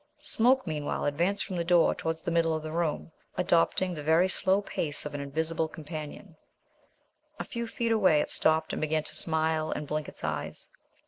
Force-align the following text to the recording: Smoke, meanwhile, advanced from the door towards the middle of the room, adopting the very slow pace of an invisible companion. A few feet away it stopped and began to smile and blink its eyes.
Smoke, 0.17 0.65
meanwhile, 0.65 1.05
advanced 1.05 1.45
from 1.45 1.57
the 1.57 1.63
door 1.63 1.93
towards 1.93 2.23
the 2.23 2.31
middle 2.31 2.55
of 2.55 2.63
the 2.63 2.71
room, 2.71 3.11
adopting 3.37 3.93
the 3.93 4.01
very 4.01 4.27
slow 4.27 4.63
pace 4.63 5.05
of 5.05 5.13
an 5.13 5.21
invisible 5.21 5.67
companion. 5.67 6.35
A 7.39 7.43
few 7.43 7.67
feet 7.67 7.91
away 7.91 8.19
it 8.19 8.31
stopped 8.31 8.73
and 8.73 8.81
began 8.81 9.03
to 9.03 9.15
smile 9.15 9.69
and 9.69 9.85
blink 9.85 10.09
its 10.09 10.23
eyes. 10.23 10.71